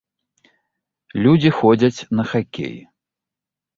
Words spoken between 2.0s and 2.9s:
на хакей.